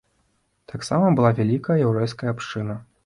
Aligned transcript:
Таксама 0.71 1.11
была 1.19 1.31
вялікая 1.41 1.77
яўрэйская 1.87 2.29
абшчына. 2.33 2.81